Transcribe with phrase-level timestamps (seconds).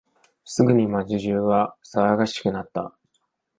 [0.43, 2.91] すぐに街中は騒がしくなった。